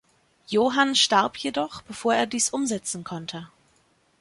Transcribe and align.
Johann 0.47 0.95
starb 0.95 1.37
jedoch, 1.37 1.83
bevor 1.83 2.15
er 2.15 2.25
dies 2.25 2.49
umsetzen 2.49 3.03
konnte. 3.03 3.49